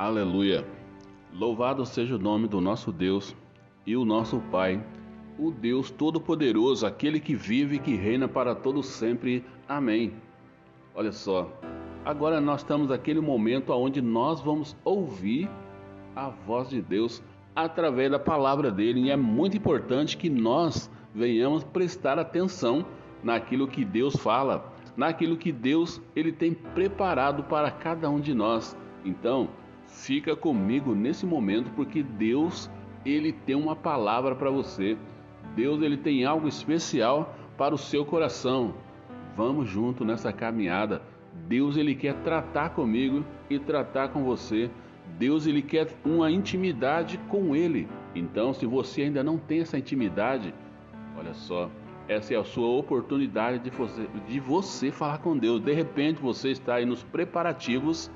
Aleluia. 0.00 0.66
Louvado 1.30 1.84
seja 1.84 2.16
o 2.16 2.18
nome 2.18 2.48
do 2.48 2.58
nosso 2.58 2.90
Deus 2.90 3.36
e 3.86 3.94
o 3.94 4.02
nosso 4.02 4.40
Pai, 4.50 4.82
o 5.38 5.50
Deus 5.50 5.90
Todo-Poderoso, 5.90 6.86
aquele 6.86 7.20
que 7.20 7.34
vive 7.34 7.76
e 7.76 7.78
que 7.78 7.96
reina 7.96 8.26
para 8.26 8.54
todos 8.54 8.86
sempre. 8.86 9.44
Amém. 9.68 10.14
Olha 10.94 11.12
só, 11.12 11.52
agora 12.02 12.40
nós 12.40 12.62
estamos 12.62 12.88
naquele 12.88 13.20
momento 13.20 13.74
onde 13.74 14.00
nós 14.00 14.40
vamos 14.40 14.74
ouvir 14.84 15.50
a 16.16 16.30
voz 16.30 16.70
de 16.70 16.80
Deus 16.80 17.22
através 17.54 18.10
da 18.10 18.18
palavra 18.18 18.70
dele, 18.70 19.00
e 19.00 19.10
é 19.10 19.16
muito 19.18 19.54
importante 19.54 20.16
que 20.16 20.30
nós 20.30 20.90
venhamos 21.14 21.62
prestar 21.62 22.18
atenção 22.18 22.86
naquilo 23.22 23.68
que 23.68 23.84
Deus 23.84 24.16
fala, 24.16 24.72
naquilo 24.96 25.36
que 25.36 25.52
Deus 25.52 26.00
ele 26.16 26.32
tem 26.32 26.54
preparado 26.54 27.42
para 27.42 27.70
cada 27.70 28.08
um 28.08 28.18
de 28.18 28.32
nós. 28.32 28.74
Então, 29.04 29.50
Fica 29.90 30.34
comigo 30.34 30.94
nesse 30.94 31.26
momento 31.26 31.70
porque 31.76 32.02
Deus, 32.02 32.70
ele 33.04 33.32
tem 33.32 33.54
uma 33.54 33.76
palavra 33.76 34.34
para 34.34 34.50
você. 34.50 34.96
Deus, 35.54 35.82
ele 35.82 35.96
tem 35.96 36.24
algo 36.24 36.48
especial 36.48 37.34
para 37.58 37.74
o 37.74 37.78
seu 37.78 38.04
coração. 38.04 38.74
Vamos 39.36 39.68
junto 39.68 40.04
nessa 40.04 40.32
caminhada. 40.32 41.02
Deus, 41.46 41.76
ele 41.76 41.94
quer 41.94 42.14
tratar 42.22 42.70
comigo 42.70 43.24
e 43.48 43.58
tratar 43.58 44.08
com 44.08 44.24
você. 44.24 44.70
Deus, 45.18 45.46
ele 45.46 45.60
quer 45.60 45.88
uma 46.04 46.30
intimidade 46.30 47.18
com 47.28 47.54
ele. 47.54 47.88
Então, 48.14 48.54
se 48.54 48.66
você 48.66 49.02
ainda 49.02 49.22
não 49.22 49.38
tem 49.38 49.60
essa 49.60 49.78
intimidade, 49.78 50.54
olha 51.16 51.34
só, 51.34 51.70
essa 52.08 52.34
é 52.34 52.36
a 52.36 52.44
sua 52.44 52.68
oportunidade 52.68 53.58
de 53.58 53.70
você, 53.70 54.08
de 54.26 54.40
você 54.40 54.90
falar 54.90 55.18
com 55.18 55.36
Deus. 55.36 55.60
De 55.60 55.72
repente, 55.72 56.20
você 56.20 56.50
está 56.50 56.76
aí 56.76 56.86
nos 56.86 57.02
preparativos 57.02 58.10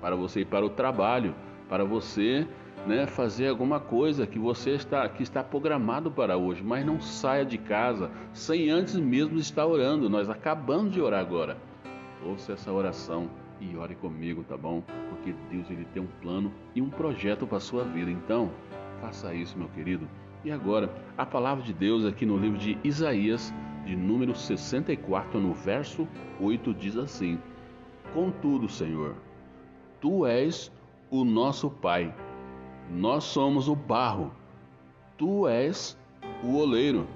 para 0.00 0.16
você 0.16 0.40
ir 0.40 0.46
para 0.46 0.64
o 0.64 0.70
trabalho, 0.70 1.34
para 1.68 1.84
você 1.84 2.46
né, 2.86 3.06
fazer 3.06 3.48
alguma 3.48 3.80
coisa 3.80 4.26
que 4.26 4.38
você 4.38 4.70
está 4.70 5.08
que 5.08 5.22
está 5.22 5.42
programado 5.42 6.10
para 6.10 6.36
hoje, 6.36 6.62
mas 6.62 6.84
não 6.86 7.00
saia 7.00 7.44
de 7.44 7.58
casa 7.58 8.10
sem 8.32 8.70
antes 8.70 8.96
mesmo 8.96 9.38
estar 9.38 9.66
orando. 9.66 10.08
Nós 10.08 10.30
acabamos 10.30 10.92
de 10.92 11.00
orar 11.00 11.20
agora. 11.20 11.56
Ouça 12.24 12.52
essa 12.52 12.72
oração 12.72 13.28
e 13.60 13.76
ore 13.76 13.94
comigo, 13.94 14.44
tá 14.44 14.56
bom? 14.56 14.82
Porque 15.08 15.34
Deus 15.50 15.68
ele 15.70 15.84
tem 15.92 16.02
um 16.02 16.08
plano 16.20 16.52
e 16.74 16.82
um 16.82 16.90
projeto 16.90 17.46
para 17.46 17.58
a 17.58 17.60
sua 17.60 17.84
vida. 17.84 18.10
Então, 18.10 18.50
faça 19.00 19.34
isso, 19.34 19.58
meu 19.58 19.68
querido. 19.68 20.08
E 20.44 20.50
agora, 20.50 20.90
a 21.16 21.26
palavra 21.26 21.64
de 21.64 21.72
Deus 21.72 22.04
aqui 22.04 22.24
no 22.24 22.36
livro 22.36 22.58
de 22.58 22.78
Isaías, 22.84 23.52
de 23.84 23.96
número 23.96 24.34
64, 24.34 25.40
no 25.40 25.52
verso 25.52 26.06
8, 26.40 26.74
diz 26.74 26.96
assim: 26.96 27.38
Contudo, 28.14 28.68
Senhor, 28.68 29.14
Tu 30.00 30.26
és 30.26 30.70
o 31.10 31.24
nosso 31.24 31.68
Pai. 31.68 32.14
Nós 32.88 33.24
somos 33.24 33.68
o 33.68 33.74
barro. 33.74 34.30
Tu 35.16 35.48
és 35.48 35.98
o 36.44 36.56
oleiro. 36.56 37.06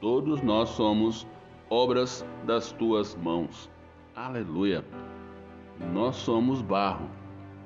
Todos 0.00 0.40
nós 0.40 0.68
somos 0.68 1.26
obras 1.68 2.24
das 2.46 2.70
tuas 2.72 3.16
mãos. 3.16 3.68
Aleluia. 4.14 4.84
Nós 5.92 6.14
somos 6.16 6.62
barro. 6.62 7.08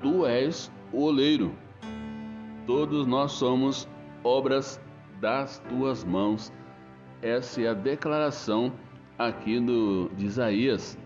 Tu 0.00 0.24
és 0.24 0.72
o 0.90 1.02
oleiro. 1.02 1.52
Todos 2.66 3.06
nós 3.06 3.32
somos 3.32 3.86
obras 4.24 4.80
das 5.20 5.58
tuas 5.68 6.02
mãos. 6.02 6.50
Essa 7.20 7.60
é 7.60 7.68
a 7.68 7.74
declaração 7.74 8.72
aqui 9.18 9.60
do, 9.60 10.08
de 10.16 10.24
Isaías 10.24 10.98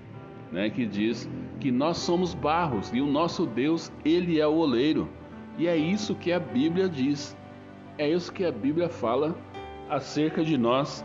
né, 0.53 0.69
que 0.69 0.87
diz 0.87 1.29
que 1.59 1.71
nós 1.71 1.97
somos 1.97 2.35
barros 2.35 2.93
e 2.93 3.01
o 3.01 3.07
nosso 3.07 3.47
Deus, 3.47 3.91
ele 4.05 4.39
é 4.39 4.47
o 4.47 4.55
oleiro. 4.55 5.09
E 5.59 5.67
é 5.67 5.77
isso 5.77 6.15
que 6.15 6.33
a 6.33 6.39
Bíblia 6.39 6.89
diz. 6.89 7.37
É 7.99 8.09
isso 8.09 8.33
que 8.33 8.45
a 8.45 8.53
Bíblia 8.53 8.89
fala 8.89 9.37
acerca 9.89 10.45
de 10.45 10.57
nós 10.57 11.05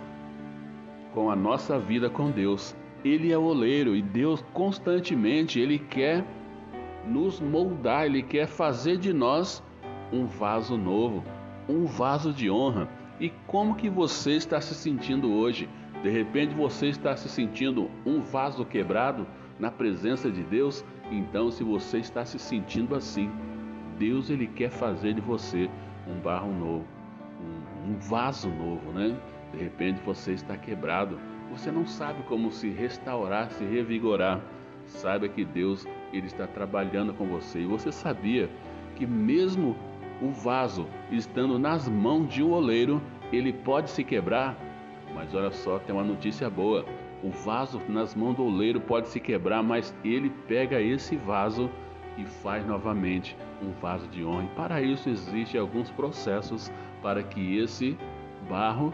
com 1.13 1.31
a 1.31 1.35
nossa 1.35 1.79
vida 1.79 2.09
com 2.09 2.29
Deus. 2.29 2.75
Ele 3.03 3.31
é 3.31 3.37
o 3.37 3.43
oleiro 3.43 3.95
e 3.95 4.01
Deus 4.01 4.43
constantemente 4.53 5.59
ele 5.59 5.79
quer 5.79 6.25
nos 7.05 7.39
moldar, 7.39 8.05
ele 8.05 8.21
quer 8.21 8.47
fazer 8.47 8.97
de 8.97 9.13
nós 9.13 9.63
um 10.11 10.25
vaso 10.25 10.77
novo, 10.77 11.23
um 11.67 11.85
vaso 11.85 12.33
de 12.33 12.49
honra. 12.49 12.89
E 13.19 13.29
como 13.47 13.75
que 13.75 13.89
você 13.89 14.33
está 14.33 14.59
se 14.61 14.75
sentindo 14.75 15.31
hoje? 15.31 15.69
De 16.03 16.09
repente 16.09 16.53
você 16.53 16.87
está 16.87 17.15
se 17.15 17.27
sentindo 17.27 17.89
um 18.05 18.21
vaso 18.21 18.63
quebrado 18.63 19.25
na 19.59 19.71
presença 19.71 20.29
de 20.31 20.43
Deus? 20.43 20.85
Então, 21.11 21.49
se 21.49 21.63
você 21.63 21.97
está 21.99 22.25
se 22.25 22.37
sentindo 22.37 22.95
assim, 22.95 23.31
Deus 23.97 24.29
ele 24.29 24.47
quer 24.47 24.69
fazer 24.69 25.13
de 25.13 25.21
você 25.21 25.69
um 26.07 26.19
barro 26.19 26.51
novo, 26.53 26.85
um, 27.41 27.91
um 27.91 27.97
vaso 27.97 28.49
novo, 28.49 28.91
né? 28.91 29.17
De 29.51 29.57
repente 29.57 30.01
você 30.05 30.33
está 30.33 30.55
quebrado, 30.55 31.19
você 31.49 31.71
não 31.71 31.85
sabe 31.85 32.21
como 32.23 32.51
se 32.51 32.69
restaurar, 32.69 33.49
se 33.51 33.63
revigorar. 33.63 34.41
Saiba 34.85 35.27
que 35.27 35.43
Deus 35.43 35.85
ele 36.13 36.27
está 36.27 36.47
trabalhando 36.47 37.13
com 37.13 37.25
você 37.25 37.61
e 37.61 37.65
você 37.65 37.91
sabia 37.91 38.49
que 38.95 39.05
mesmo 39.05 39.75
o 40.21 40.31
vaso 40.31 40.87
estando 41.11 41.59
nas 41.59 41.87
mãos 41.87 42.27
de 42.27 42.41
um 42.41 42.51
oleiro, 42.51 43.01
ele 43.31 43.51
pode 43.51 43.89
se 43.89 44.03
quebrar, 44.03 44.57
mas 45.17 45.33
olha 45.33 45.51
só, 45.51 45.79
tem 45.79 45.95
uma 45.95 46.03
notícia 46.03 46.47
boa. 46.47 46.85
O 47.23 47.31
vaso 47.31 47.81
nas 47.89 48.13
mãos 48.13 48.35
do 48.35 48.43
oleiro 48.43 48.79
pode 48.79 49.09
se 49.09 49.19
quebrar, 49.19 49.63
mas 49.63 49.93
ele 50.05 50.29
pega 50.47 50.79
esse 50.79 51.15
vaso 51.15 51.69
e 52.19 52.23
faz 52.23 52.63
novamente 52.67 53.35
um 53.59 53.71
vaso 53.81 54.07
de 54.09 54.23
honra. 54.23 54.43
E 54.43 54.55
para 54.55 54.79
isso 54.79 55.09
existem 55.09 55.59
alguns 55.59 55.89
processos 55.89 56.71
para 57.01 57.23
que 57.23 57.57
esse 57.57 57.97
barro 58.47 58.93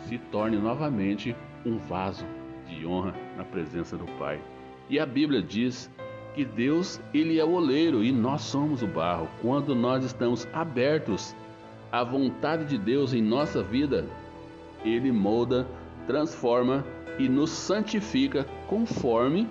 se 0.00 0.18
torne 0.18 0.58
novamente 0.58 1.34
um 1.64 1.78
vaso 1.78 2.26
de 2.66 2.86
honra 2.86 3.14
na 3.38 3.44
presença 3.44 3.96
do 3.96 4.04
Pai. 4.18 4.38
E 4.90 4.98
a 4.98 5.06
Bíblia 5.06 5.42
diz 5.42 5.90
que 6.34 6.44
Deus, 6.44 7.00
ele 7.14 7.38
é 7.38 7.44
o 7.44 7.52
oleiro 7.52 8.04
e 8.04 8.12
nós 8.12 8.42
somos 8.42 8.82
o 8.82 8.86
barro. 8.86 9.26
Quando 9.40 9.74
nós 9.74 10.04
estamos 10.04 10.46
abertos 10.52 11.34
à 11.90 12.04
vontade 12.04 12.66
de 12.66 12.76
Deus 12.76 13.14
em 13.14 13.22
nossa 13.22 13.62
vida, 13.62 14.06
ele 14.84 15.12
molda, 15.12 15.66
transforma 16.06 16.84
e 17.18 17.28
nos 17.28 17.50
santifica 17.50 18.46
conforme 18.68 19.48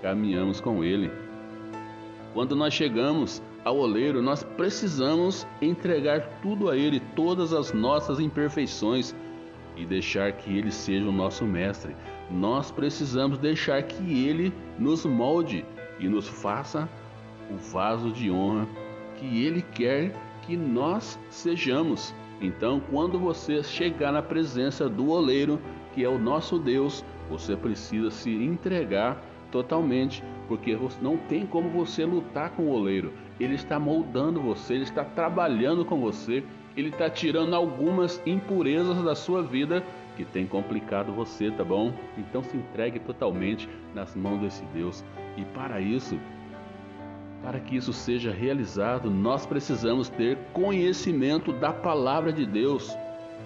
caminhamos 0.00 0.60
com 0.60 0.82
Ele. 0.82 1.10
Quando 2.34 2.56
nós 2.56 2.74
chegamos 2.74 3.42
ao 3.64 3.78
oleiro, 3.78 4.20
nós 4.20 4.42
precisamos 4.42 5.46
entregar 5.60 6.40
tudo 6.42 6.68
a 6.68 6.76
Ele, 6.76 7.00
todas 7.14 7.52
as 7.52 7.72
nossas 7.72 8.18
imperfeições 8.18 9.14
e 9.76 9.86
deixar 9.86 10.32
que 10.32 10.56
Ele 10.56 10.72
seja 10.72 11.08
o 11.08 11.12
nosso 11.12 11.44
mestre. 11.44 11.94
Nós 12.30 12.70
precisamos 12.70 13.38
deixar 13.38 13.82
que 13.82 14.26
Ele 14.26 14.52
nos 14.78 15.04
molde 15.04 15.64
e 16.00 16.08
nos 16.08 16.26
faça 16.26 16.88
o 17.50 17.56
vaso 17.56 18.10
de 18.10 18.30
honra 18.30 18.66
que 19.16 19.44
Ele 19.44 19.62
quer 19.62 20.12
que 20.42 20.56
nós 20.56 21.18
sejamos. 21.30 22.12
Então, 22.42 22.82
quando 22.90 23.20
você 23.20 23.62
chegar 23.62 24.10
na 24.12 24.20
presença 24.20 24.88
do 24.88 25.10
oleiro, 25.10 25.60
que 25.94 26.02
é 26.04 26.08
o 26.08 26.18
nosso 26.18 26.58
Deus, 26.58 27.04
você 27.30 27.56
precisa 27.56 28.10
se 28.10 28.30
entregar 28.30 29.22
totalmente, 29.52 30.24
porque 30.48 30.76
não 31.00 31.16
tem 31.16 31.46
como 31.46 31.68
você 31.68 32.04
lutar 32.04 32.50
com 32.50 32.64
o 32.64 32.72
oleiro. 32.72 33.12
Ele 33.38 33.54
está 33.54 33.78
moldando 33.78 34.40
você, 34.40 34.74
ele 34.74 34.82
está 34.82 35.04
trabalhando 35.04 35.84
com 35.84 36.00
você, 36.00 36.42
ele 36.76 36.88
está 36.88 37.08
tirando 37.08 37.54
algumas 37.54 38.20
impurezas 38.26 39.02
da 39.04 39.14
sua 39.14 39.42
vida 39.42 39.84
que 40.16 40.24
tem 40.24 40.46
complicado 40.46 41.12
você, 41.12 41.50
tá 41.50 41.62
bom? 41.62 41.92
Então 42.18 42.42
se 42.42 42.56
entregue 42.56 42.98
totalmente 42.98 43.68
nas 43.94 44.16
mãos 44.16 44.40
desse 44.40 44.64
Deus. 44.74 45.04
E 45.36 45.44
para 45.44 45.80
isso, 45.80 46.18
para 47.42 47.58
que 47.58 47.76
isso 47.76 47.92
seja 47.92 48.30
realizado, 48.30 49.10
nós 49.10 49.44
precisamos 49.44 50.08
ter 50.08 50.38
conhecimento 50.52 51.52
da 51.52 51.72
palavra 51.72 52.32
de 52.32 52.46
Deus 52.46 52.96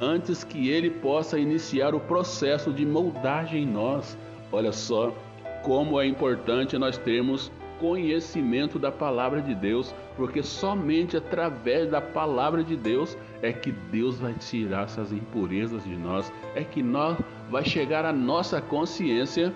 antes 0.01 0.45
que 0.45 0.69
ele 0.69 0.91
possa 0.91 1.39
iniciar 1.39 1.95
o 1.95 2.01
processo 2.01 2.71
de 2.73 2.85
moldagem 2.85 3.63
em 3.63 3.67
nós. 3.67 4.17
Olha 4.53 4.71
só 4.71 5.15
como 5.63 5.99
é 6.01 6.07
importante 6.07 6.77
nós 6.77 6.99
termos 6.99 7.51
conhecimento 7.81 8.79
da 8.79 8.91
palavra 8.91 9.41
de 9.41 9.55
Deus, 9.55 9.95
porque 10.17 10.43
somente 10.43 11.17
através 11.17 11.91
da 11.91 12.01
palavra 12.01 12.65
de 12.65 12.77
Deus 12.77 13.17
é 13.43 13.53
que 13.53 13.71
Deus 13.71 14.19
vai 14.19 14.33
tirar 14.35 14.85
essas 14.85 15.13
impurezas 15.13 15.85
de 15.85 15.95
nós, 15.95 16.33
é 16.55 16.65
que 16.65 16.83
nós 16.83 17.19
vai 17.51 17.65
chegar 17.65 18.05
à 18.05 18.13
nossa 18.13 18.61
consciência 18.61 19.55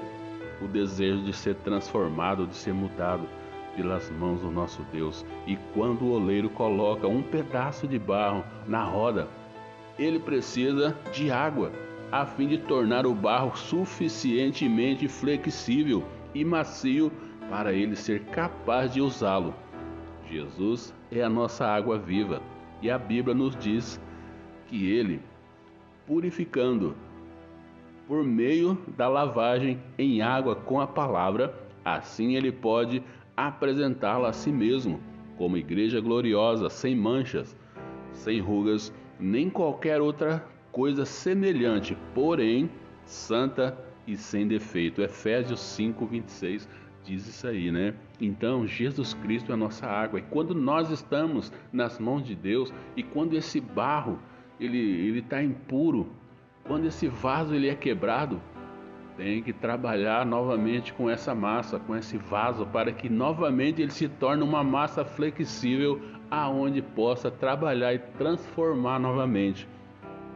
o 0.63 0.69
desejo 0.69 1.23
de 1.23 1.33
ser 1.33 1.55
transformado, 1.57 2.47
de 2.47 2.55
ser 2.55 2.75
mudado 2.75 3.27
pelas 3.77 4.11
mãos 4.11 4.41
do 4.41 4.51
nosso 4.51 4.83
Deus. 4.93 5.25
E 5.47 5.57
quando 5.75 6.03
o 6.03 6.13
oleiro 6.13 6.51
coloca 6.51 7.07
um 7.07 7.23
pedaço 7.23 7.87
de 7.87 7.99
barro 7.99 8.45
na 8.67 8.83
roda, 8.83 9.29
ele 9.99 10.19
precisa 10.19 10.97
de 11.13 11.31
água 11.31 11.71
a 12.11 12.27
fim 12.27 12.49
de 12.49 12.59
tornar 12.59 13.07
o 13.07 13.15
barro 13.15 13.57
suficientemente 13.57 15.07
flexível 15.09 16.05
e 16.35 16.45
macio 16.45 17.13
para 17.49 17.73
ele 17.73 17.95
ser 17.95 18.25
capaz 18.27 18.93
de 18.93 19.01
usá-lo. 19.01 19.55
Jesus 20.29 20.95
é 21.11 21.23
a 21.23 21.29
nossa 21.29 21.67
água 21.67 21.99
viva 21.99 22.41
e 22.83 22.91
a 22.91 22.99
Bíblia 22.99 23.35
nos 23.35 23.57
diz 23.57 24.01
que 24.69 24.91
ele, 24.91 25.21
purificando 26.07 26.95
por 28.07 28.25
meio 28.25 28.79
da 28.97 29.09
lavagem 29.09 29.81
em 29.99 30.23
água 30.23 30.57
com 30.57 30.81
a 30.81 30.87
palavra, 30.87 31.55
assim 31.85 32.37
ele 32.37 32.51
pode 32.51 33.03
apresentá-la 33.37 34.29
a 34.29 34.33
si 34.33 34.51
mesmo 34.53 35.01
como 35.37 35.57
igreja 35.57 36.01
gloriosa, 36.01 36.69
sem 36.69 36.95
manchas, 36.95 37.57
sem 38.13 38.41
rugas, 38.41 38.93
nem 39.19 39.49
qualquer 39.49 40.01
outra 40.01 40.45
coisa 40.71 41.05
semelhante, 41.05 41.97
porém 42.15 42.71
santa 43.05 43.77
e 44.07 44.17
sem 44.17 44.47
defeito. 44.47 45.03
Efésios 45.03 45.61
5, 45.61 46.07
26 46.07 46.69
diz 47.05 47.27
isso 47.27 47.47
aí, 47.47 47.71
né? 47.71 47.95
Então, 48.21 48.67
Jesus 48.67 49.15
Cristo 49.15 49.51
é 49.51 49.55
a 49.55 49.57
nossa 49.57 49.87
água. 49.87 50.19
E 50.19 50.23
quando 50.23 50.55
nós 50.55 50.91
estamos 50.91 51.53
nas 51.73 51.99
mãos 51.99 52.23
de 52.23 52.35
Deus 52.35 52.73
e 52.97 53.03
quando 53.03 53.35
esse 53.37 53.61
barro 53.61 54.19
ele 54.59 54.79
ele 54.79 55.21
está 55.21 55.43
impuro, 55.43 56.13
quando 56.65 56.87
esse 56.87 57.09
vaso 57.09 57.55
ele 57.55 57.69
é 57.69 57.75
quebrado, 57.75 58.41
tem 59.21 59.43
que 59.43 59.53
trabalhar 59.53 60.25
novamente 60.25 60.95
com 60.95 61.11
essa 61.11 61.35
massa, 61.35 61.79
com 61.79 61.95
esse 61.95 62.17
vaso, 62.17 62.65
para 62.65 62.91
que 62.91 63.11
novamente 63.11 63.83
ele 63.83 63.91
se 63.91 64.09
torne 64.09 64.43
uma 64.43 64.65
massa 64.65 65.05
flexível 65.05 66.01
aonde 66.31 66.81
possa 66.81 67.31
trabalhar 67.31 67.93
e 67.93 67.99
transformar 67.99 68.99
novamente. 68.99 69.69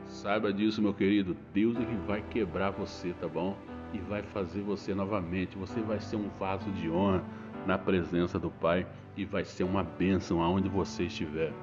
Saiba 0.06 0.52
disso, 0.52 0.82
meu 0.82 0.92
querido. 0.92 1.34
Deus 1.54 1.78
é 1.78 1.80
que 1.82 1.94
vai 2.06 2.22
quebrar 2.28 2.72
você, 2.72 3.14
tá 3.18 3.26
bom? 3.26 3.56
E 3.94 3.98
vai 4.00 4.20
fazer 4.20 4.60
você 4.60 4.94
novamente. 4.94 5.56
Você 5.56 5.80
vai 5.80 5.98
ser 5.98 6.16
um 6.16 6.28
vaso 6.38 6.70
de 6.72 6.90
honra 6.90 7.24
na 7.66 7.78
presença 7.78 8.38
do 8.38 8.50
Pai 8.50 8.86
e 9.16 9.24
vai 9.24 9.46
ser 9.46 9.64
uma 9.64 9.82
bênção 9.82 10.42
aonde 10.42 10.68
você 10.68 11.04
estiver. 11.04 11.54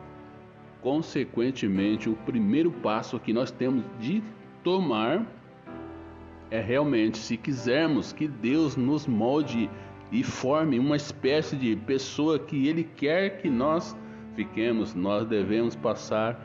Consequentemente, 0.81 2.09
o 2.09 2.15
primeiro 2.15 2.71
passo 2.71 3.19
que 3.19 3.31
nós 3.31 3.51
temos 3.51 3.83
de 4.00 4.23
tomar 4.63 5.23
é 6.51 6.59
realmente, 6.59 7.18
se 7.18 7.38
quisermos 7.38 8.12
que 8.12 8.27
Deus 8.27 8.75
nos 8.75 9.07
molde 9.07 9.69
e 10.12 10.21
forme 10.21 10.77
uma 10.77 10.98
espécie 10.98 11.56
de 11.56 11.75
pessoa 11.77 12.38
que 12.38 12.68
Ele 12.68 12.83
quer 12.83 13.42
que 13.42 13.50
nós 13.50 13.95
fiquemos, 14.36 14.94
nós 14.94 15.25
devemos 15.25 15.75
passar 15.75 16.39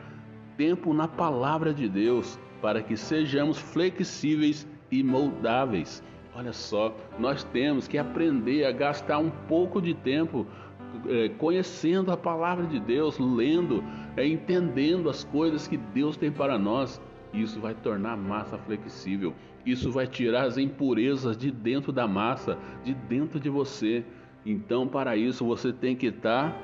tempo 0.55 0.93
na 0.93 1.07
palavra 1.07 1.73
de 1.73 1.89
Deus 1.89 2.39
para 2.61 2.81
que 2.81 2.95
sejamos 2.95 3.59
flexíveis 3.59 4.65
e 4.89 5.03
moldáveis. 5.03 6.01
Olha 6.33 6.53
só, 6.53 6.95
nós 7.19 7.43
temos 7.43 7.87
que 7.87 7.97
aprender 7.97 8.65
a 8.65 8.71
gastar 8.71 9.17
um 9.17 9.29
pouco 9.29 9.81
de 9.81 9.93
tempo 9.93 10.47
é, 11.07 11.29
conhecendo 11.29 12.11
a 12.11 12.17
palavra 12.17 12.65
de 12.65 12.79
Deus, 12.79 13.19
lendo, 13.19 13.83
é, 14.15 14.25
entendendo 14.25 15.09
as 15.09 15.23
coisas 15.23 15.67
que 15.67 15.77
Deus 15.77 16.15
tem 16.15 16.31
para 16.31 16.57
nós. 16.57 17.01
Isso 17.33 17.59
vai 17.59 17.73
tornar 17.73 18.13
a 18.13 18.17
massa 18.17 18.57
flexível. 18.57 19.33
Isso 19.65 19.91
vai 19.91 20.07
tirar 20.07 20.43
as 20.45 20.57
impurezas 20.57 21.37
de 21.37 21.51
dentro 21.51 21.91
da 21.91 22.07
massa, 22.07 22.57
de 22.83 22.93
dentro 22.93 23.39
de 23.39 23.49
você. 23.49 24.03
Então, 24.45 24.87
para 24.87 25.17
isso, 25.17 25.45
você 25.45 25.73
tem 25.73 25.95
que 25.95 26.07
estar 26.07 26.55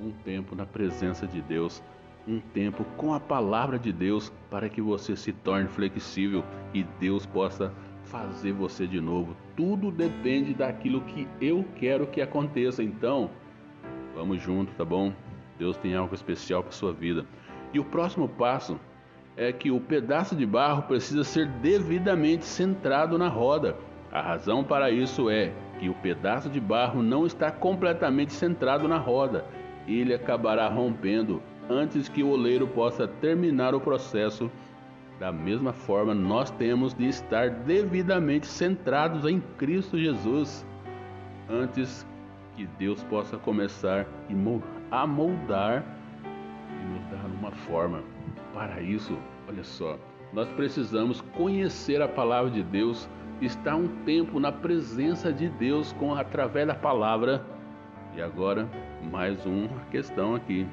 um 0.00 0.10
tempo 0.10 0.54
na 0.54 0.66
presença 0.66 1.26
de 1.26 1.40
Deus, 1.42 1.82
um 2.26 2.40
tempo 2.40 2.84
com 2.96 3.14
a 3.14 3.20
palavra 3.20 3.78
de 3.78 3.92
Deus 3.92 4.32
para 4.50 4.68
que 4.68 4.80
você 4.80 5.16
se 5.16 5.32
torne 5.32 5.68
flexível 5.68 6.44
e 6.74 6.82
Deus 6.98 7.24
possa 7.26 7.72
fazer 8.04 8.52
você 8.52 8.86
de 8.86 9.00
novo. 9.00 9.36
Tudo 9.56 9.90
depende 9.90 10.54
daquilo 10.54 11.00
que 11.02 11.26
eu 11.40 11.64
quero 11.76 12.06
que 12.06 12.20
aconteça. 12.20 12.82
Então, 12.82 13.30
vamos 14.14 14.40
junto, 14.40 14.72
tá 14.74 14.84
bom? 14.84 15.12
Deus 15.58 15.76
tem 15.76 15.94
algo 15.94 16.14
especial 16.14 16.62
para 16.62 16.72
sua 16.72 16.92
vida. 16.92 17.26
E 17.72 17.78
o 17.78 17.84
próximo 17.84 18.28
passo 18.28 18.78
é 19.36 19.52
que 19.52 19.70
o 19.70 19.78
pedaço 19.78 20.34
de 20.34 20.46
barro 20.46 20.82
precisa 20.84 21.22
ser 21.22 21.46
devidamente 21.46 22.44
centrado 22.44 23.18
na 23.18 23.28
roda. 23.28 23.76
A 24.10 24.20
razão 24.20 24.64
para 24.64 24.90
isso 24.90 25.28
é 25.28 25.52
que 25.78 25.88
o 25.90 25.94
pedaço 25.94 26.48
de 26.48 26.58
barro 26.58 27.02
não 27.02 27.26
está 27.26 27.50
completamente 27.50 28.32
centrado 28.32 28.88
na 28.88 28.96
roda. 28.96 29.44
Ele 29.86 30.14
acabará 30.14 30.68
rompendo 30.68 31.42
antes 31.68 32.08
que 32.08 32.22
o 32.22 32.30
oleiro 32.30 32.66
possa 32.66 33.06
terminar 33.06 33.74
o 33.74 33.80
processo. 33.80 34.50
Da 35.20 35.30
mesma 35.30 35.72
forma, 35.72 36.14
nós 36.14 36.50
temos 36.50 36.94
de 36.94 37.06
estar 37.06 37.50
devidamente 37.50 38.46
centrados 38.46 39.24
em 39.26 39.40
Cristo 39.58 39.98
Jesus 39.98 40.64
antes 41.48 42.06
que 42.54 42.66
Deus 42.78 43.02
possa 43.04 43.36
começar 43.36 44.06
a 44.90 45.06
moldar 45.06 45.84
e 46.24 46.86
nos 46.86 47.04
dar 47.10 47.26
uma 47.38 47.50
forma. 47.50 48.15
Para 48.56 48.80
isso, 48.80 49.18
olha 49.46 49.62
só, 49.62 49.98
nós 50.32 50.48
precisamos 50.48 51.20
conhecer 51.20 52.00
a 52.00 52.08
palavra 52.08 52.50
de 52.50 52.62
Deus, 52.62 53.06
estar 53.38 53.76
um 53.76 53.86
tempo 54.06 54.40
na 54.40 54.50
presença 54.50 55.30
de 55.30 55.46
Deus 55.46 55.92
com 55.92 56.14
através 56.14 56.66
da 56.66 56.74
palavra. 56.74 57.44
E 58.16 58.22
agora, 58.22 58.66
mais 59.12 59.44
uma 59.44 59.84
questão 59.90 60.34
aqui 60.34 60.66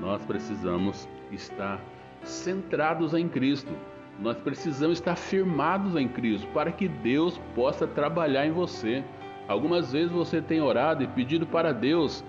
nós 0.00 0.24
precisamos 0.24 1.08
estar 1.30 1.80
centrados 2.24 3.14
em 3.14 3.28
Cristo. 3.28 3.72
Nós 4.18 4.36
precisamos 4.36 4.98
estar 4.98 5.14
firmados 5.14 5.94
em 5.94 6.08
Cristo 6.08 6.48
para 6.48 6.72
que 6.72 6.88
Deus 6.88 7.40
possa 7.54 7.86
trabalhar 7.86 8.44
em 8.44 8.50
você. 8.50 9.04
Algumas 9.46 9.92
vezes 9.92 10.10
você 10.10 10.42
tem 10.42 10.60
orado 10.60 11.04
e 11.04 11.06
pedido 11.06 11.46
para 11.46 11.72
Deus 11.72 12.24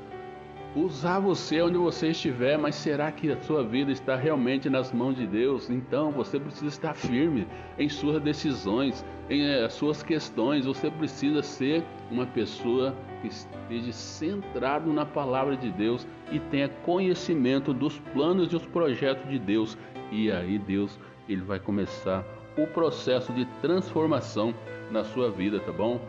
usar 0.75 1.19
você 1.19 1.61
onde 1.61 1.77
você 1.77 2.09
estiver, 2.09 2.57
mas 2.57 2.75
será 2.75 3.11
que 3.11 3.31
a 3.31 3.41
sua 3.41 3.63
vida 3.63 3.91
está 3.91 4.15
realmente 4.15 4.69
nas 4.69 4.91
mãos 4.91 5.15
de 5.15 5.25
Deus? 5.25 5.69
Então 5.69 6.11
você 6.11 6.39
precisa 6.39 6.67
estar 6.67 6.93
firme 6.93 7.47
em 7.77 7.89
suas 7.89 8.21
decisões, 8.21 9.03
em 9.29 9.43
eh, 9.43 9.67
suas 9.69 10.03
questões. 10.03 10.65
Você 10.65 10.91
precisa 10.91 11.41
ser 11.41 11.83
uma 12.11 12.25
pessoa 12.25 12.95
que 13.21 13.27
esteja 13.27 13.91
centrado 13.91 14.93
na 14.93 15.05
palavra 15.05 15.57
de 15.57 15.71
Deus 15.71 16.07
e 16.31 16.39
tenha 16.39 16.69
conhecimento 16.69 17.73
dos 17.73 17.97
planos 18.13 18.51
e 18.53 18.55
os 18.55 18.65
projetos 18.65 19.27
de 19.29 19.39
Deus. 19.39 19.77
E 20.11 20.31
aí 20.31 20.59
Deus 20.59 20.99
ele 21.27 21.41
vai 21.41 21.59
começar 21.59 22.23
o 22.57 22.67
processo 22.67 23.31
de 23.33 23.45
transformação 23.61 24.53
na 24.91 25.03
sua 25.03 25.29
vida, 25.29 25.59
tá 25.59 25.71
bom? 25.71 25.99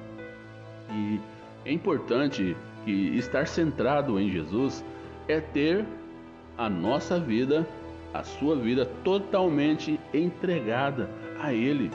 E 0.90 1.20
é 1.64 1.72
importante 1.72 2.56
que 2.84 3.16
estar 3.16 3.46
centrado 3.46 4.18
em 4.18 4.30
Jesus 4.30 4.84
é 5.28 5.40
ter 5.40 5.84
a 6.56 6.68
nossa 6.68 7.18
vida, 7.18 7.66
a 8.12 8.22
sua 8.22 8.56
vida 8.56 8.84
totalmente 9.04 9.98
entregada 10.12 11.08
a 11.40 11.52
Ele, 11.52 11.90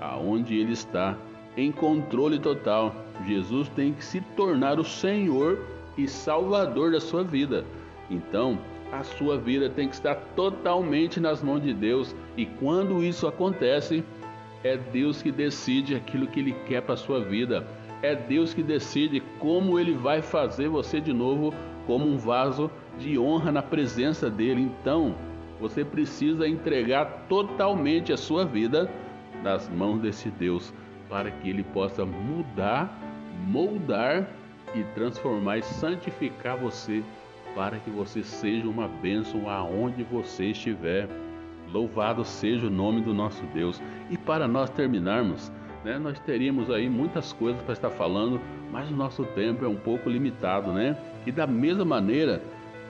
aonde 0.00 0.56
Ele 0.56 0.72
está 0.72 1.16
em 1.56 1.72
controle 1.72 2.38
total. 2.38 2.94
Jesus 3.26 3.68
tem 3.70 3.92
que 3.92 4.04
se 4.04 4.20
tornar 4.36 4.78
o 4.78 4.84
Senhor 4.84 5.58
e 5.96 6.06
Salvador 6.06 6.92
da 6.92 7.00
sua 7.00 7.24
vida. 7.24 7.64
Então, 8.10 8.58
a 8.92 9.02
sua 9.02 9.36
vida 9.36 9.68
tem 9.68 9.88
que 9.88 9.94
estar 9.94 10.14
totalmente 10.36 11.18
nas 11.18 11.42
mãos 11.42 11.62
de 11.62 11.72
Deus, 11.72 12.14
e 12.36 12.46
quando 12.46 13.02
isso 13.02 13.26
acontece, 13.26 14.04
é 14.62 14.76
Deus 14.76 15.22
que 15.22 15.32
decide 15.32 15.94
aquilo 15.94 16.26
que 16.26 16.40
Ele 16.40 16.52
quer 16.66 16.82
para 16.82 16.94
a 16.94 16.98
sua 16.98 17.20
vida. 17.20 17.66
É 18.02 18.14
Deus 18.14 18.52
que 18.52 18.62
decide 18.62 19.20
como 19.38 19.78
Ele 19.78 19.94
vai 19.94 20.22
fazer 20.22 20.68
você 20.68 21.00
de 21.00 21.12
novo 21.12 21.52
como 21.86 22.06
um 22.06 22.18
vaso 22.18 22.70
de 22.98 23.18
honra 23.18 23.52
na 23.52 23.62
presença 23.62 24.28
dele. 24.28 24.62
Então, 24.62 25.14
você 25.60 25.84
precisa 25.84 26.46
entregar 26.46 27.26
totalmente 27.28 28.12
a 28.12 28.16
sua 28.16 28.44
vida 28.44 28.90
nas 29.42 29.68
mãos 29.68 30.00
desse 30.00 30.28
Deus 30.30 30.72
para 31.08 31.30
que 31.30 31.48
ele 31.48 31.62
possa 31.62 32.04
mudar, 32.04 32.98
moldar 33.46 34.28
e 34.74 34.82
transformar 34.94 35.58
e 35.58 35.62
santificar 35.62 36.56
você 36.56 37.02
para 37.54 37.78
que 37.78 37.88
você 37.88 38.22
seja 38.22 38.68
uma 38.68 38.86
bênção 38.86 39.48
aonde 39.48 40.02
você 40.02 40.46
estiver. 40.46 41.08
Louvado 41.72 42.24
seja 42.24 42.66
o 42.66 42.70
nome 42.70 43.00
do 43.00 43.14
nosso 43.14 43.42
Deus. 43.46 43.80
E 44.10 44.18
para 44.18 44.46
nós 44.46 44.68
terminarmos, 44.70 45.50
né, 45.86 46.00
nós 46.00 46.18
teríamos 46.18 46.68
aí 46.68 46.90
muitas 46.90 47.32
coisas 47.32 47.62
para 47.62 47.72
estar 47.72 47.90
falando, 47.90 48.40
mas 48.72 48.90
o 48.90 48.94
nosso 48.96 49.24
tempo 49.24 49.64
é 49.64 49.68
um 49.68 49.76
pouco 49.76 50.10
limitado, 50.10 50.72
né? 50.72 50.96
E 51.24 51.30
da 51.30 51.46
mesma 51.46 51.84
maneira, 51.84 52.42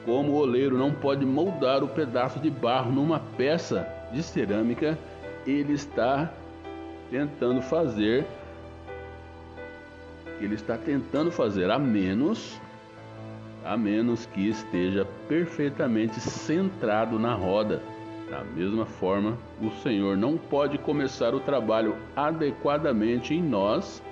como 0.07 0.33
o 0.33 0.37
oleiro 0.37 0.79
não 0.79 0.91
pode 0.91 1.27
moldar 1.27 1.85
o 1.85 1.89
pedaço 1.89 2.41
de 2.41 2.51
barro 2.51 2.91
numa 2.91 3.21
peça 3.21 3.87
de 4.15 4.23
cerâmica, 4.23 4.99
ele 5.47 5.75
está 5.75 6.33
tentando 7.11 7.61
fazer, 7.61 8.25
ele 10.41 10.55
está 10.55 10.79
tentando 10.79 11.31
fazer 11.31 11.71
a 11.71 11.79
menos, 11.79 12.59
a 13.63 13.77
menos 13.77 14.25
que 14.25 14.49
esteja 14.49 15.07
perfeitamente 15.29 16.19
centrado 16.19 17.19
na 17.19 17.35
roda. 17.35 17.83
Da 18.31 18.43
mesma 18.43 18.85
forma, 18.85 19.39
o 19.61 19.71
Senhor 19.83 20.17
não 20.17 20.37
pode 20.37 20.79
começar 20.79 21.35
o 21.35 21.41
trabalho 21.41 21.97
adequadamente 22.17 23.35
em 23.35 23.43
nós 23.43 24.03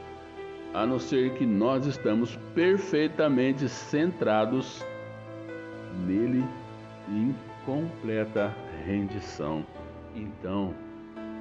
a 0.72 0.84
não 0.84 0.98
ser 0.98 1.34
que 1.34 1.46
nós 1.46 1.86
estamos 1.86 2.36
perfeitamente 2.52 3.68
centrados 3.68 4.84
nele 6.04 6.44
em 7.08 7.34
completa 7.64 8.54
rendição. 8.84 9.64
Então, 10.14 10.74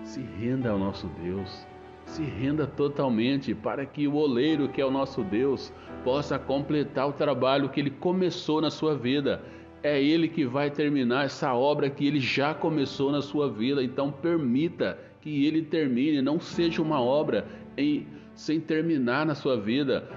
se 0.03 0.22
renda 0.22 0.70
ao 0.70 0.77
nosso 0.77 1.08
Deus, 1.22 1.65
se 2.06 2.22
renda 2.22 2.68
totalmente 2.68 3.56
para 3.56 3.86
que 3.86 4.08
o 4.08 4.15
oleiro, 4.15 4.70
que 4.70 4.82
é 4.82 4.86
o 4.86 4.92
nosso 4.92 5.24
Deus, 5.24 5.74
possa 6.03 6.38
completar 6.38 7.08
o 7.08 7.13
trabalho 7.13 7.70
que 7.70 7.80
ele 7.80 7.89
começou 7.89 8.62
na 8.62 8.70
sua 8.70 8.96
vida. 8.96 9.42
É 9.84 10.02
ele 10.02 10.30
que 10.30 10.46
vai 10.46 10.72
terminar 10.72 11.25
essa 11.25 11.54
obra 11.54 11.90
que 11.90 12.08
ele 12.08 12.20
já 12.20 12.54
começou 12.54 13.12
na 13.12 13.22
sua 13.22 13.52
vida. 13.52 13.84
Então, 13.84 14.12
permita 14.12 14.98
que 15.20 15.46
ele 15.46 15.62
termine, 15.62 16.22
não 16.22 16.40
seja 16.40 16.82
uma 16.82 17.02
obra 17.02 17.46
em, 17.78 18.08
sem 18.34 18.60
terminar 18.60 19.25
na 19.25 19.36
sua 19.36 19.58
vida. 19.58 20.10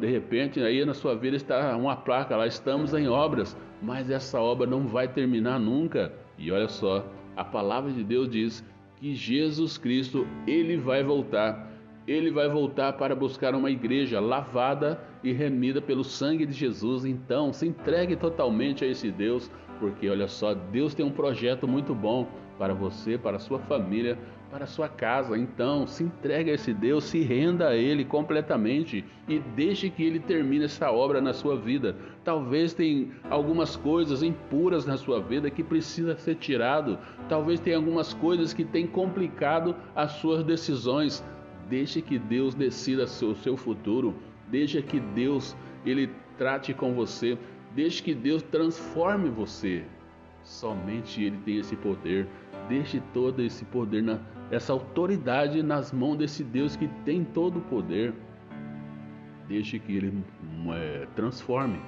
de 0.00 0.06
repente, 0.06 0.60
aí 0.60 0.84
na 0.84 0.94
sua 0.94 1.16
vida 1.16 1.36
está 1.36 1.76
uma 1.76 1.96
placa 1.96 2.36
lá, 2.36 2.46
estamos 2.46 2.94
em 2.94 3.08
obras, 3.08 3.56
mas 3.80 4.10
essa 4.10 4.40
obra 4.40 4.66
não 4.66 4.86
vai 4.86 5.08
terminar 5.08 5.58
nunca. 5.58 6.12
E 6.38 6.50
olha 6.50 6.68
só, 6.68 7.04
a 7.36 7.44
palavra 7.44 7.90
de 7.90 8.04
Deus 8.04 8.28
diz 8.28 8.64
que 8.96 9.14
Jesus 9.14 9.76
Cristo, 9.76 10.26
ele 10.46 10.76
vai 10.76 11.02
voltar. 11.02 11.71
Ele 12.06 12.30
vai 12.30 12.48
voltar 12.48 12.94
para 12.94 13.14
buscar 13.14 13.54
uma 13.54 13.70
igreja 13.70 14.18
lavada 14.18 15.00
e 15.22 15.32
remida 15.32 15.80
pelo 15.80 16.02
sangue 16.02 16.44
de 16.44 16.52
Jesus. 16.52 17.04
Então, 17.04 17.52
se 17.52 17.66
entregue 17.66 18.16
totalmente 18.16 18.84
a 18.84 18.88
esse 18.88 19.10
Deus, 19.10 19.50
porque 19.78 20.08
olha 20.08 20.26
só, 20.26 20.52
Deus 20.52 20.94
tem 20.94 21.06
um 21.06 21.12
projeto 21.12 21.68
muito 21.68 21.94
bom 21.94 22.26
para 22.58 22.74
você, 22.74 23.16
para 23.16 23.38
sua 23.38 23.58
família, 23.60 24.18
para 24.50 24.66
sua 24.66 24.88
casa. 24.88 25.36
Então, 25.38 25.86
se 25.86 26.04
entregue 26.04 26.50
a 26.50 26.54
esse 26.54 26.74
Deus, 26.74 27.04
se 27.04 27.20
renda 27.22 27.68
a 27.68 27.74
Ele 27.74 28.04
completamente 28.04 29.04
e 29.26 29.38
deixe 29.38 29.88
que 29.88 30.04
Ele 30.04 30.20
termine 30.20 30.66
essa 30.66 30.90
obra 30.90 31.20
na 31.20 31.32
sua 31.32 31.56
vida. 31.56 31.96
Talvez 32.22 32.74
tenha 32.74 33.08
algumas 33.30 33.76
coisas 33.76 34.22
impuras 34.22 34.84
na 34.84 34.96
sua 34.96 35.20
vida 35.20 35.50
que 35.50 35.62
precisa 35.64 36.16
ser 36.16 36.34
tirado. 36.34 36.98
Talvez 37.28 37.60
tenha 37.60 37.76
algumas 37.76 38.12
coisas 38.12 38.52
que 38.52 38.64
têm 38.64 38.86
complicado 38.86 39.74
as 39.96 40.12
suas 40.12 40.44
decisões. 40.44 41.24
Deixe 41.68 42.02
que 42.02 42.18
Deus 42.18 42.54
decida 42.54 43.04
o 43.04 43.34
seu 43.34 43.56
futuro. 43.56 44.14
Deixe 44.48 44.82
que 44.82 45.00
Deus 45.00 45.56
ele 45.84 46.10
trate 46.36 46.72
com 46.74 46.94
você. 46.94 47.38
Deixe 47.74 48.02
que 48.02 48.14
Deus 48.14 48.42
transforme 48.42 49.28
você. 49.30 49.84
Somente 50.42 51.22
Ele 51.22 51.38
tem 51.44 51.58
esse 51.58 51.76
poder. 51.76 52.26
Deixe 52.68 53.00
todo 53.12 53.40
esse 53.40 53.64
poder, 53.64 54.02
na, 54.02 54.20
essa 54.50 54.72
autoridade 54.72 55.62
nas 55.62 55.92
mãos 55.92 56.16
desse 56.16 56.44
Deus 56.44 56.76
que 56.76 56.88
tem 57.04 57.24
todo 57.24 57.58
o 57.58 57.62
poder. 57.62 58.12
Deixe 59.48 59.78
que 59.78 59.96
Ele 59.96 60.24
é, 60.74 61.06
transforme 61.14 61.80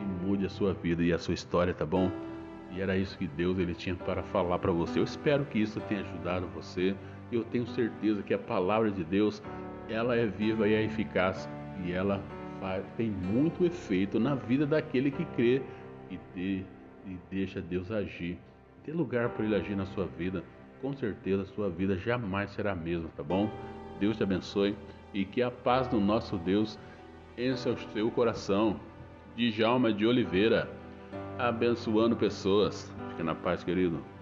e 0.00 0.26
mude 0.26 0.46
a 0.46 0.50
sua 0.50 0.72
vida 0.72 1.02
e 1.02 1.12
a 1.12 1.18
sua 1.18 1.34
história, 1.34 1.72
tá 1.72 1.86
bom? 1.86 2.10
E 2.72 2.80
era 2.80 2.96
isso 2.96 3.16
que 3.16 3.28
Deus 3.28 3.58
ele 3.58 3.74
tinha 3.74 3.94
para 3.94 4.22
falar 4.22 4.58
para 4.58 4.72
você. 4.72 4.98
Eu 4.98 5.04
espero 5.04 5.44
que 5.44 5.60
isso 5.60 5.80
tenha 5.82 6.00
ajudado 6.00 6.46
você. 6.48 6.96
Eu 7.34 7.42
tenho 7.42 7.66
certeza 7.66 8.22
que 8.22 8.32
a 8.32 8.38
palavra 8.38 8.92
de 8.92 9.02
Deus 9.02 9.42
ela 9.88 10.14
é 10.14 10.24
viva 10.24 10.68
e 10.68 10.74
é 10.74 10.84
eficaz 10.84 11.48
e 11.84 11.90
ela 11.90 12.22
faz, 12.60 12.84
tem 12.96 13.10
muito 13.10 13.64
efeito 13.64 14.20
na 14.20 14.36
vida 14.36 14.64
daquele 14.64 15.10
que 15.10 15.24
crê 15.24 15.60
e 16.10 16.16
ter 16.32 16.64
e 17.04 17.18
deixa 17.30 17.60
Deus 17.60 17.90
agir. 17.90 18.38
Dê 18.86 18.92
lugar 18.92 19.30
para 19.30 19.44
Ele 19.44 19.56
agir 19.56 19.76
na 19.76 19.84
sua 19.86 20.06
vida. 20.06 20.44
Com 20.80 20.94
certeza 20.94 21.42
a 21.42 21.46
sua 21.46 21.68
vida 21.68 21.96
jamais 21.96 22.50
será 22.50 22.70
a 22.70 22.76
mesma, 22.76 23.08
tá 23.16 23.22
bom? 23.22 23.50
Deus 23.98 24.16
te 24.16 24.22
abençoe 24.22 24.76
e 25.12 25.24
que 25.24 25.42
a 25.42 25.50
paz 25.50 25.88
do 25.88 26.00
nosso 26.00 26.38
Deus 26.38 26.78
encha 27.36 27.70
o 27.70 27.78
seu 27.92 28.10
coração. 28.12 28.78
Djalma 29.36 29.92
de 29.92 30.06
Oliveira, 30.06 30.70
abençoando 31.36 32.14
pessoas. 32.14 32.94
Fique 33.10 33.24
na 33.24 33.34
paz, 33.34 33.64
querido. 33.64 34.13